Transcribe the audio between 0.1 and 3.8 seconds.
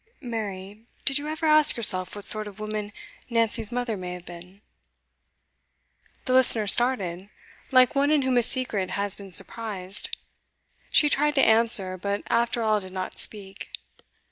'Mary, did you ever ask yourself what sort of woman Nancy's